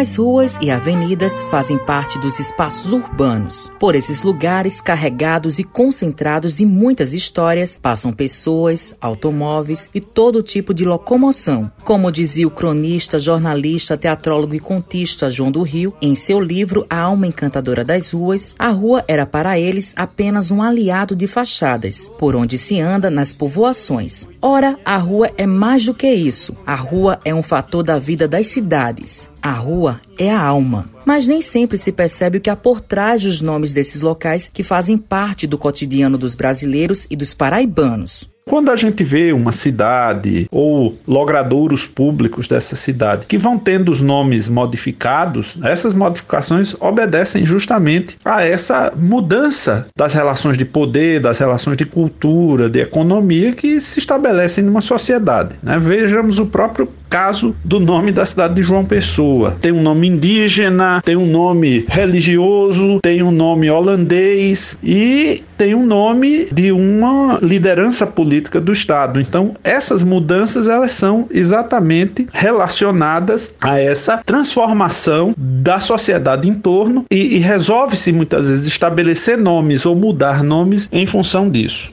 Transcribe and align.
As 0.00 0.16
ruas 0.16 0.56
e 0.62 0.70
avenidas 0.70 1.40
fazem 1.50 1.76
parte 1.76 2.18
dos 2.18 2.40
espaços 2.40 2.90
urbanos. 2.90 3.70
Por 3.78 3.94
esses 3.94 4.22
lugares 4.22 4.80
carregados 4.80 5.58
e 5.58 5.62
concentrados 5.62 6.58
em 6.58 6.64
muitas 6.64 7.12
histórias, 7.12 7.76
passam 7.76 8.10
pessoas, 8.10 8.94
automóveis 8.98 9.90
e 9.94 10.00
todo 10.00 10.42
tipo 10.42 10.72
de 10.72 10.86
locomoção. 10.86 11.70
Como 11.84 12.10
dizia 12.10 12.48
o 12.48 12.50
cronista, 12.50 13.18
jornalista, 13.18 13.94
teatrólogo 13.94 14.54
e 14.54 14.58
contista 14.58 15.30
João 15.30 15.52
do 15.52 15.60
Rio, 15.60 15.92
em 16.00 16.14
seu 16.14 16.40
livro 16.40 16.86
A 16.88 17.00
Alma 17.00 17.26
Encantadora 17.26 17.84
das 17.84 18.10
Ruas, 18.10 18.54
a 18.58 18.70
rua 18.70 19.04
era 19.06 19.26
para 19.26 19.58
eles 19.58 19.92
apenas 19.94 20.50
um 20.50 20.62
aliado 20.62 21.14
de 21.14 21.26
fachadas, 21.26 22.10
por 22.18 22.34
onde 22.34 22.56
se 22.56 22.80
anda 22.80 23.10
nas 23.10 23.34
povoações. 23.34 24.26
Ora, 24.40 24.78
a 24.82 24.96
rua 24.96 25.30
é 25.36 25.44
mais 25.44 25.84
do 25.84 25.92
que 25.92 26.10
isso. 26.10 26.56
A 26.64 26.74
rua 26.74 27.20
é 27.22 27.34
um 27.34 27.42
fator 27.42 27.82
da 27.82 27.98
vida 27.98 28.26
das 28.26 28.46
cidades. 28.46 29.30
A 29.42 29.52
rua 29.52 30.00
é 30.18 30.30
a 30.30 30.40
alma. 30.40 30.86
Mas 31.06 31.26
nem 31.26 31.40
sempre 31.40 31.78
se 31.78 31.92
percebe 31.92 32.38
o 32.38 32.40
que 32.40 32.50
há 32.50 32.56
por 32.56 32.80
trás 32.80 33.22
dos 33.22 33.40
nomes 33.40 33.72
desses 33.72 34.02
locais 34.02 34.50
que 34.52 34.62
fazem 34.62 34.98
parte 34.98 35.46
do 35.46 35.56
cotidiano 35.56 36.18
dos 36.18 36.34
brasileiros 36.34 37.06
e 37.10 37.16
dos 37.16 37.32
paraibanos. 37.32 38.28
Quando 38.50 38.70
a 38.70 38.76
gente 38.76 39.04
vê 39.04 39.32
uma 39.32 39.52
cidade 39.52 40.48
ou 40.50 40.98
logradouros 41.06 41.86
públicos 41.86 42.48
dessa 42.48 42.74
cidade 42.74 43.26
que 43.26 43.38
vão 43.38 43.56
tendo 43.56 43.92
os 43.92 44.00
nomes 44.00 44.48
modificados, 44.48 45.56
essas 45.62 45.94
modificações 45.94 46.74
obedecem 46.80 47.44
justamente 47.44 48.18
a 48.24 48.42
essa 48.42 48.92
mudança 48.96 49.86
das 49.96 50.14
relações 50.14 50.58
de 50.58 50.64
poder, 50.64 51.20
das 51.20 51.38
relações 51.38 51.76
de 51.76 51.84
cultura, 51.84 52.68
de 52.68 52.80
economia 52.80 53.52
que 53.52 53.80
se 53.80 54.00
estabelecem 54.00 54.64
numa 54.64 54.80
sociedade. 54.80 55.54
Né? 55.62 55.78
Vejamos 55.78 56.40
o 56.40 56.46
próprio 56.46 56.88
caso 57.10 57.56
do 57.64 57.80
nome 57.80 58.12
da 58.12 58.24
cidade 58.24 58.54
de 58.54 58.62
João 58.62 58.84
Pessoa. 58.84 59.56
Tem 59.60 59.72
um 59.72 59.82
nome 59.82 60.06
indígena, 60.06 61.02
tem 61.04 61.16
um 61.16 61.26
nome 61.26 61.84
religioso, 61.88 63.00
tem 63.02 63.20
um 63.20 63.32
nome 63.32 63.68
holandês 63.68 64.78
e 64.82 65.42
tem 65.58 65.74
um 65.74 65.84
nome 65.84 66.46
de 66.52 66.70
uma 66.70 67.38
liderança 67.42 68.06
política 68.06 68.60
do 68.60 68.72
estado. 68.72 69.20
Então, 69.20 69.54
essas 69.64 70.02
mudanças 70.04 70.68
elas 70.68 70.92
são 70.92 71.26
exatamente 71.30 72.28
relacionadas 72.32 73.56
a 73.60 73.78
essa 73.78 74.18
transformação 74.24 75.34
da 75.36 75.80
sociedade 75.80 76.48
em 76.48 76.54
torno 76.54 77.04
e, 77.10 77.36
e 77.36 77.38
resolve-se 77.38 78.12
muitas 78.12 78.48
vezes 78.48 78.66
estabelecer 78.66 79.36
nomes 79.36 79.84
ou 79.84 79.96
mudar 79.96 80.44
nomes 80.44 80.88
em 80.92 81.06
função 81.06 81.50
disso. 81.50 81.90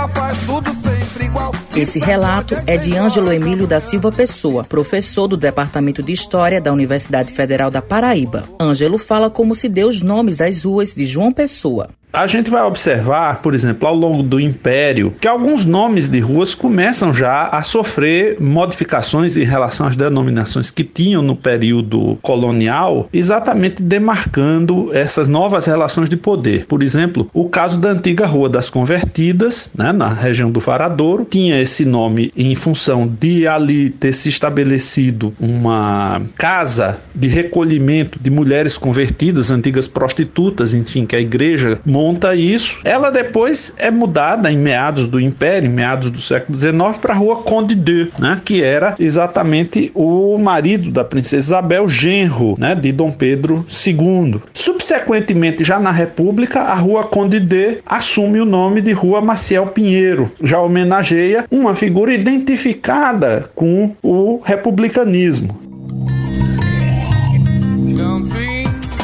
Ela 0.00 0.08
faz 0.08 0.38
tudo 0.46 0.72
sempre 0.72 1.26
igual. 1.26 1.52
Esse 1.76 1.98
relato 1.98 2.56
é 2.66 2.78
de 2.78 2.96
Ângelo 2.96 3.30
Emílio 3.30 3.66
da 3.66 3.80
Silva 3.80 4.10
Pessoa, 4.10 4.64
professor 4.64 5.28
do 5.28 5.36
Departamento 5.36 6.02
de 6.02 6.10
História 6.10 6.58
da 6.58 6.72
Universidade 6.72 7.34
Federal 7.34 7.70
da 7.70 7.82
Paraíba. 7.82 8.44
Ângelo 8.58 8.96
fala 8.96 9.28
como 9.28 9.54
se 9.54 9.68
deu 9.68 9.88
os 9.88 10.00
nomes 10.00 10.40
às 10.40 10.64
ruas 10.64 10.94
de 10.94 11.04
João 11.04 11.30
Pessoa. 11.30 11.90
A 12.12 12.26
gente 12.26 12.50
vai 12.50 12.62
observar, 12.62 13.40
por 13.40 13.54
exemplo, 13.54 13.86
ao 13.86 13.94
longo 13.94 14.22
do 14.22 14.40
Império, 14.40 15.12
que 15.20 15.28
alguns 15.28 15.64
nomes 15.64 16.08
de 16.08 16.18
ruas 16.18 16.54
começam 16.54 17.12
já 17.12 17.46
a 17.46 17.62
sofrer 17.62 18.36
modificações 18.40 19.36
em 19.36 19.44
relação 19.44 19.86
às 19.86 19.94
denominações 19.94 20.70
que 20.70 20.82
tinham 20.82 21.22
no 21.22 21.36
período 21.36 22.18
colonial, 22.20 23.08
exatamente 23.12 23.80
demarcando 23.82 24.90
essas 24.92 25.28
novas 25.28 25.66
relações 25.66 26.08
de 26.08 26.16
poder. 26.16 26.66
Por 26.66 26.82
exemplo, 26.82 27.30
o 27.32 27.48
caso 27.48 27.78
da 27.78 27.90
antiga 27.90 28.26
Rua 28.26 28.48
das 28.48 28.68
Convertidas, 28.68 29.70
né, 29.76 29.92
na 29.92 30.08
região 30.08 30.50
do 30.50 30.58
Varadouro, 30.58 31.24
tinha 31.24 31.60
esse 31.60 31.84
nome 31.84 32.32
em 32.36 32.56
função 32.56 33.06
de 33.06 33.46
ali 33.46 33.90
ter 33.90 34.12
se 34.12 34.28
estabelecido 34.28 35.32
uma 35.38 36.20
casa 36.36 36.98
de 37.14 37.28
recolhimento 37.28 38.18
de 38.20 38.30
mulheres 38.30 38.76
convertidas, 38.76 39.50
antigas 39.50 39.86
prostitutas, 39.86 40.74
enfim, 40.74 41.06
que 41.06 41.14
a 41.14 41.20
igreja 41.20 41.78
monta 42.00 42.34
isso. 42.34 42.80
Ela 42.82 43.10
depois 43.10 43.74
é 43.76 43.90
mudada 43.90 44.50
em 44.50 44.56
meados 44.56 45.06
do 45.06 45.20
Império, 45.20 45.68
em 45.68 45.72
meados 45.72 46.10
do 46.10 46.20
século 46.20 46.56
XIX, 46.56 46.96
para 47.00 47.12
a 47.12 47.16
Rua 47.16 47.36
Conde 47.42 47.74
de, 47.74 48.08
né, 48.18 48.40
que 48.42 48.62
era 48.62 48.94
exatamente 48.98 49.92
o 49.94 50.38
marido 50.38 50.90
da 50.90 51.04
princesa 51.04 51.50
Isabel, 51.50 51.88
genro 51.88 52.54
né, 52.58 52.74
de 52.74 52.90
Dom 52.90 53.10
Pedro 53.10 53.66
II. 53.86 54.40
Subsequentemente, 54.54 55.62
já 55.62 55.78
na 55.78 55.90
República, 55.90 56.60
a 56.60 56.74
Rua 56.74 57.04
Conde 57.04 57.38
de 57.38 57.78
assume 57.84 58.40
o 58.40 58.46
nome 58.46 58.80
de 58.80 58.92
Rua 58.92 59.20
Maciel 59.20 59.66
Pinheiro, 59.66 60.30
já 60.42 60.58
homenageia 60.58 61.44
uma 61.50 61.74
figura 61.74 62.14
identificada 62.14 63.50
com 63.54 63.94
o 64.02 64.40
republicanismo. 64.42 65.69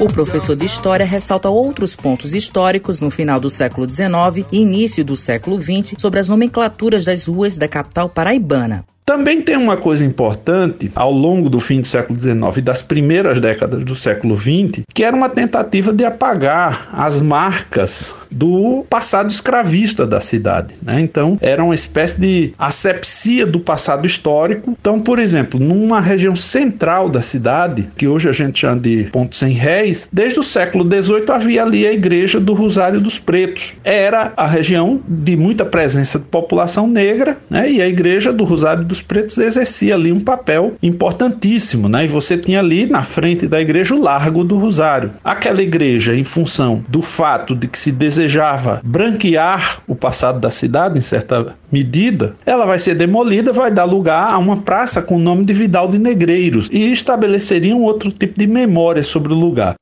O 0.00 0.08
professor 0.12 0.56
de 0.56 0.66
História 0.66 1.06
ressalta 1.06 1.48
outros 1.48 1.94
pontos 1.94 2.34
históricos 2.34 3.00
no 3.00 3.10
final 3.10 3.38
do 3.38 3.48
século 3.48 3.88
XIX 3.88 4.46
e 4.50 4.60
início 4.60 5.04
do 5.04 5.16
século 5.16 5.60
XX 5.60 5.94
sobre 5.98 6.18
as 6.18 6.28
nomenclaturas 6.28 7.04
das 7.04 7.26
ruas 7.26 7.56
da 7.56 7.68
capital 7.68 8.08
paraibana. 8.08 8.84
Também 9.04 9.42
tem 9.42 9.56
uma 9.56 9.76
coisa 9.76 10.04
importante 10.04 10.90
ao 10.94 11.12
longo 11.12 11.50
do 11.50 11.60
fim 11.60 11.80
do 11.80 11.86
século 11.86 12.18
XIX 12.18 12.56
e 12.56 12.60
das 12.62 12.82
primeiras 12.82 13.40
décadas 13.40 13.84
do 13.84 13.94
século 13.94 14.36
XX, 14.36 14.82
que 14.92 15.04
era 15.04 15.14
uma 15.14 15.28
tentativa 15.28 15.92
de 15.92 16.04
apagar 16.04 16.88
as 16.92 17.20
marcas 17.20 18.10
do 18.32 18.84
passado 18.88 19.30
escravista 19.30 20.06
da 20.06 20.20
cidade. 20.20 20.74
Né? 20.82 21.00
Então, 21.00 21.38
era 21.40 21.62
uma 21.62 21.74
espécie 21.74 22.20
de 22.20 22.54
asepsia 22.58 23.46
do 23.46 23.60
passado 23.60 24.06
histórico. 24.06 24.76
Então, 24.80 25.00
por 25.00 25.18
exemplo, 25.18 25.60
numa 25.60 26.00
região 26.00 26.34
central 26.34 27.08
da 27.08 27.22
cidade, 27.22 27.88
que 27.96 28.08
hoje 28.08 28.28
a 28.28 28.32
gente 28.32 28.60
chama 28.60 28.80
de 28.80 29.04
Ponto 29.12 29.36
Sem 29.36 29.52
Réis, 29.52 30.08
desde 30.12 30.40
o 30.40 30.42
século 30.42 30.84
XVIII 30.84 31.24
havia 31.28 31.62
ali 31.62 31.86
a 31.86 31.92
Igreja 31.92 32.40
do 32.40 32.54
Rosário 32.54 33.00
dos 33.00 33.18
Pretos. 33.18 33.74
Era 33.84 34.32
a 34.36 34.46
região 34.46 35.00
de 35.06 35.36
muita 35.36 35.64
presença 35.64 36.18
de 36.18 36.24
população 36.24 36.86
negra, 36.88 37.38
né? 37.48 37.70
e 37.70 37.82
a 37.82 37.88
Igreja 37.88 38.32
do 38.32 38.44
Rosário 38.44 38.84
dos 38.84 39.02
Pretos 39.02 39.38
exercia 39.38 39.94
ali 39.94 40.10
um 40.12 40.20
papel 40.20 40.74
importantíssimo. 40.82 41.88
Né? 41.88 42.04
E 42.06 42.08
você 42.08 42.36
tinha 42.36 42.60
ali 42.60 42.86
na 42.86 43.02
frente 43.02 43.46
da 43.46 43.60
igreja 43.60 43.94
o 43.94 44.02
Largo 44.02 44.44
do 44.44 44.56
Rosário. 44.56 45.10
Aquela 45.22 45.62
igreja, 45.62 46.14
em 46.14 46.24
função 46.24 46.84
do 46.88 47.02
fato 47.02 47.54
de 47.54 47.66
que 47.66 47.78
se 47.78 47.92
desejava 47.92 48.21
desejava 48.22 48.80
branquear 48.84 49.82
o 49.86 49.94
passado 49.94 50.38
da 50.38 50.50
cidade 50.50 50.98
em 50.98 51.02
certa 51.02 51.54
medida, 51.70 52.34
ela 52.46 52.64
vai 52.64 52.78
ser 52.78 52.94
demolida, 52.94 53.52
vai 53.52 53.70
dar 53.70 53.84
lugar 53.84 54.32
a 54.32 54.38
uma 54.38 54.58
praça 54.58 55.02
com 55.02 55.16
o 55.16 55.18
nome 55.18 55.44
de 55.44 55.52
Vidal 55.52 55.88
de 55.88 55.98
Negreiros 55.98 56.68
e 56.72 56.92
estabeleceria 56.92 57.74
um 57.74 57.82
outro 57.82 58.12
tipo 58.12 58.38
de 58.38 58.46
memória 58.46 59.02
sobre 59.02 59.32
o 59.32 59.36
lugar. 59.36 59.74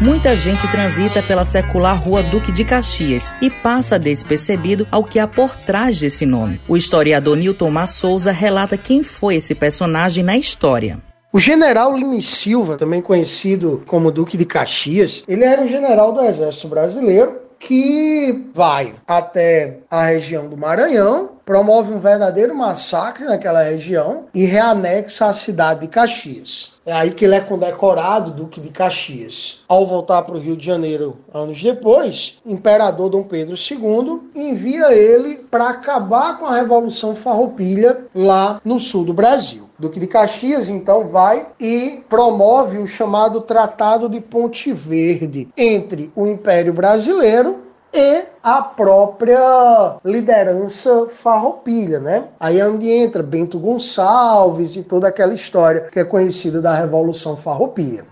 Muita 0.00 0.36
gente 0.36 0.66
transita 0.68 1.22
pela 1.22 1.44
secular 1.44 2.00
Rua 2.00 2.22
Duque 2.22 2.52
de 2.52 2.64
Caxias 2.64 3.34
e 3.42 3.50
passa 3.50 3.98
despercebido 3.98 4.86
ao 4.90 5.04
que 5.04 5.18
há 5.18 5.26
por 5.26 5.56
trás 5.56 5.98
desse 5.98 6.24
nome. 6.24 6.60
O 6.68 6.76
historiador 6.76 7.36
Mar 7.70 7.88
Souza 7.88 8.32
relata 8.32 8.78
quem 8.78 9.02
foi 9.02 9.36
esse 9.36 9.54
personagem 9.54 10.24
na 10.24 10.36
história. 10.36 11.07
O 11.30 11.38
general 11.38 11.94
Lima 11.94 12.22
Silva, 12.22 12.78
também 12.78 13.02
conhecido 13.02 13.82
como 13.86 14.10
Duque 14.10 14.34
de 14.34 14.46
Caxias, 14.46 15.22
ele 15.28 15.44
era 15.44 15.60
um 15.60 15.68
general 15.68 16.10
do 16.10 16.22
Exército 16.22 16.68
Brasileiro 16.68 17.48
que 17.58 18.48
vai 18.54 18.94
até 19.06 19.80
a 19.90 20.06
região 20.06 20.48
do 20.48 20.56
Maranhão, 20.56 21.32
promove 21.44 21.92
um 21.92 21.98
verdadeiro 21.98 22.54
massacre 22.54 23.24
naquela 23.24 23.62
região 23.62 24.24
e 24.32 24.46
reanexa 24.46 25.26
a 25.26 25.34
cidade 25.34 25.80
de 25.80 25.88
Caxias. 25.88 26.74
É 26.86 26.92
aí 26.92 27.10
que 27.10 27.26
ele 27.26 27.34
é 27.34 27.40
condecorado 27.40 28.30
Duque 28.30 28.60
de 28.60 28.70
Caxias. 28.70 29.64
Ao 29.68 29.86
voltar 29.86 30.22
para 30.22 30.36
o 30.36 30.40
Rio 30.40 30.56
de 30.56 30.64
Janeiro 30.64 31.18
anos 31.34 31.62
depois, 31.62 32.38
imperador 32.46 33.10
Dom 33.10 33.24
Pedro 33.24 33.54
II 33.54 34.30
envia 34.34 34.94
ele 34.94 35.36
para 35.50 35.68
acabar 35.68 36.38
com 36.38 36.46
a 36.46 36.56
Revolução 36.56 37.14
Farroupilha 37.14 38.06
lá 38.14 38.62
no 38.64 38.78
sul 38.78 39.04
do 39.04 39.12
Brasil. 39.12 39.67
Duque 39.78 40.00
de 40.00 40.08
Caxias 40.08 40.68
então 40.68 41.06
vai 41.06 41.46
e 41.60 42.02
promove 42.08 42.78
o 42.78 42.86
chamado 42.86 43.40
Tratado 43.40 44.08
de 44.08 44.20
Ponte 44.20 44.72
Verde 44.72 45.48
entre 45.56 46.10
o 46.16 46.26
Império 46.26 46.72
Brasileiro 46.72 47.58
e 47.94 48.24
a 48.42 48.60
própria 48.60 49.96
liderança 50.04 51.06
farroupilha, 51.08 52.00
né? 52.00 52.24
Aí 52.40 52.58
é 52.58 52.66
onde 52.66 52.90
entra 52.90 53.22
Bento 53.22 53.58
Gonçalves 53.58 54.76
e 54.76 54.82
toda 54.82 55.08
aquela 55.08 55.32
história 55.32 55.82
que 55.92 56.00
é 56.00 56.04
conhecida 56.04 56.60
da 56.60 56.74
Revolução 56.74 57.36
Farroupilha. 57.36 58.04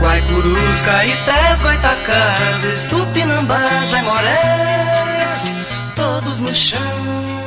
Guaicurus, 0.00 0.80
Caetés, 0.82 1.62
Goitacás, 1.62 2.64
Estupinambás, 2.74 3.94
Aimorés, 3.94 5.54
todos 5.94 6.40
no 6.40 6.54
chão. 6.54 7.45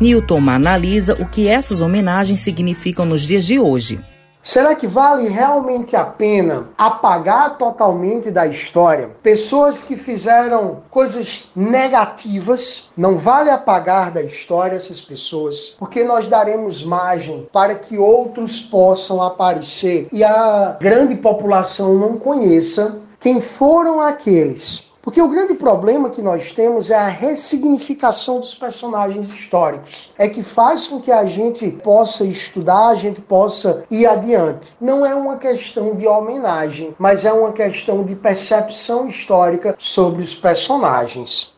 Newton 0.00 0.50
analisa 0.50 1.14
o 1.14 1.26
que 1.26 1.48
essas 1.48 1.80
homenagens 1.80 2.40
significam 2.40 3.06
nos 3.06 3.22
dias 3.22 3.46
de 3.46 3.58
hoje. 3.58 3.98
Será 4.42 4.76
que 4.76 4.86
vale 4.86 5.26
realmente 5.26 5.96
a 5.96 6.04
pena 6.04 6.68
apagar 6.78 7.58
totalmente 7.58 8.30
da 8.30 8.46
história 8.46 9.10
pessoas 9.20 9.82
que 9.82 9.96
fizeram 9.96 10.82
coisas 10.88 11.46
negativas? 11.56 12.90
Não 12.96 13.18
vale 13.18 13.50
apagar 13.50 14.12
da 14.12 14.22
história 14.22 14.76
essas 14.76 15.00
pessoas, 15.00 15.74
porque 15.78 16.04
nós 16.04 16.28
daremos 16.28 16.84
margem 16.84 17.48
para 17.52 17.74
que 17.74 17.98
outros 17.98 18.60
possam 18.60 19.20
aparecer 19.20 20.06
e 20.12 20.22
a 20.22 20.76
grande 20.78 21.16
população 21.16 21.94
não 21.94 22.16
conheça 22.16 23.00
quem 23.18 23.40
foram 23.40 24.00
aqueles 24.00 24.85
porque 25.06 25.22
o 25.22 25.28
grande 25.28 25.54
problema 25.54 26.10
que 26.10 26.20
nós 26.20 26.50
temos 26.50 26.90
é 26.90 26.96
a 26.96 27.06
ressignificação 27.06 28.40
dos 28.40 28.56
personagens 28.56 29.30
históricos. 29.30 30.12
É 30.18 30.28
que 30.28 30.42
faz 30.42 30.88
com 30.88 31.00
que 31.00 31.12
a 31.12 31.24
gente 31.24 31.70
possa 31.70 32.24
estudar, 32.24 32.88
a 32.88 32.96
gente 32.96 33.20
possa 33.20 33.84
ir 33.88 34.04
adiante. 34.04 34.74
Não 34.80 35.06
é 35.06 35.14
uma 35.14 35.36
questão 35.36 35.94
de 35.94 36.08
homenagem, 36.08 36.92
mas 36.98 37.24
é 37.24 37.32
uma 37.32 37.52
questão 37.52 38.02
de 38.02 38.16
percepção 38.16 39.08
histórica 39.08 39.76
sobre 39.78 40.24
os 40.24 40.34
personagens. 40.34 41.54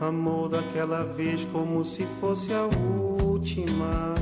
Amor 0.00 0.48
daquela 0.48 1.02
vez 1.02 1.44
como 1.46 1.84
se 1.84 2.06
fosse 2.20 2.52
a 2.52 2.68
última. 3.20 4.14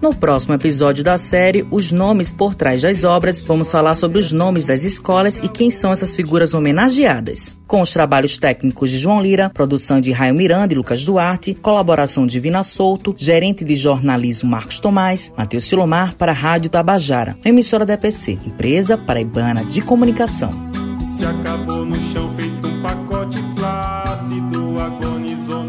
No 0.00 0.14
próximo 0.14 0.54
episódio 0.54 1.02
da 1.02 1.16
série, 1.16 1.66
Os 1.70 1.90
Nomes 1.90 2.30
por 2.30 2.54
Trás 2.54 2.82
das 2.82 3.04
Obras, 3.04 3.40
vamos 3.40 3.70
falar 3.70 3.94
sobre 3.94 4.18
os 4.18 4.32
nomes 4.32 4.66
das 4.66 4.84
escolas 4.84 5.38
e 5.38 5.48
quem 5.48 5.70
são 5.70 5.92
essas 5.92 6.14
figuras 6.14 6.52
homenageadas. 6.52 7.58
Com 7.66 7.80
os 7.80 7.90
trabalhos 7.90 8.36
técnicos 8.36 8.90
de 8.90 8.98
João 8.98 9.22
Lira, 9.22 9.48
produção 9.48 10.00
de 10.00 10.12
Raio 10.12 10.34
Miranda 10.34 10.74
e 10.74 10.76
Lucas 10.76 11.04
Duarte, 11.04 11.54
colaboração 11.54 12.26
de 12.26 12.38
Vina 12.38 12.62
Souto, 12.62 13.14
gerente 13.16 13.64
de 13.64 13.74
jornalismo 13.76 14.50
Marcos 14.50 14.78
Tomás, 14.78 15.32
Matheus 15.36 15.64
Silomar 15.64 16.14
para 16.16 16.32
a 16.32 16.34
Rádio 16.34 16.68
Tabajara, 16.68 17.38
emissora 17.44 17.86
da 17.86 17.94
EPC, 17.94 18.38
empresa 18.46 18.98
paraibana 18.98 19.64
de 19.64 19.80
comunicação. 19.80 20.50
Se 21.16 21.24
acabou 21.24 21.84
no 21.84 21.96
chão 22.12 22.30
feito 22.36 22.68
um 22.68 22.82
pacote 22.82 23.38
flácido, 23.56 24.76
agonizou 24.78 25.63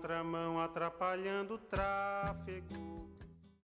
contramão, 0.00 0.58
atrapalhando 0.58 1.54
o 1.54 1.58
tráfego. 1.58 3.09